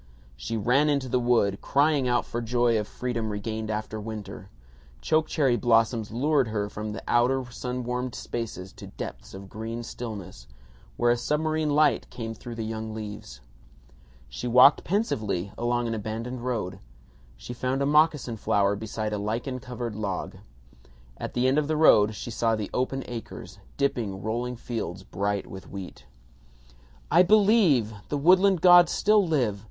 She 0.35 0.57
ran 0.57 0.89
into 0.89 1.07
the 1.07 1.19
wood, 1.19 1.61
crying 1.61 2.07
out 2.07 2.25
for 2.25 2.41
joy 2.41 2.79
of 2.79 2.87
freedom 2.87 3.29
regained 3.29 3.69
after 3.69 3.99
winter. 3.99 4.49
Choke 4.99 5.27
cherry 5.27 5.55
blossoms 5.57 6.09
lured 6.09 6.47
her 6.47 6.69
from 6.69 6.89
the 6.91 7.03
outer 7.07 7.45
sun 7.51 7.83
warmed 7.83 8.15
spaces 8.15 8.73
to 8.77 8.87
depths 8.87 9.35
of 9.35 9.47
green 9.47 9.83
stillness, 9.83 10.47
where 10.97 11.11
a 11.11 11.17
submarine 11.17 11.69
light 11.69 12.09
came 12.09 12.33
through 12.33 12.55
the 12.55 12.65
young 12.65 12.95
leaves. 12.95 13.41
She 14.27 14.47
walked 14.47 14.83
pensively 14.83 15.51
along 15.55 15.87
an 15.87 15.93
abandoned 15.93 16.43
road. 16.43 16.79
She 17.37 17.53
found 17.53 17.83
a 17.83 17.85
moccasin 17.85 18.37
flower 18.37 18.75
beside 18.75 19.13
a 19.13 19.19
lichen 19.19 19.59
covered 19.59 19.95
log. 19.95 20.37
At 21.17 21.35
the 21.35 21.47
end 21.47 21.59
of 21.59 21.67
the 21.67 21.77
road 21.77 22.15
she 22.15 22.31
saw 22.31 22.55
the 22.55 22.71
open 22.73 23.03
acres 23.07 23.59
dipping 23.77 24.23
rolling 24.23 24.55
fields 24.55 25.03
bright 25.03 25.45
with 25.45 25.69
wheat. 25.69 26.07
"I 27.11 27.21
believe! 27.21 27.93
The 28.09 28.17
woodland 28.17 28.61
gods 28.61 28.91
still 28.91 29.23
live! 29.27 29.59